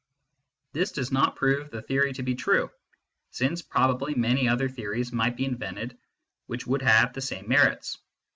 [0.73, 2.71] This does not prove the theory to be true,
[3.29, 5.95] since probably many other theories might be invented
[6.47, 7.99] which would have the same merits.